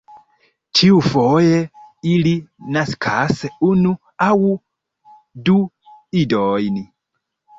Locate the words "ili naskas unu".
2.13-3.93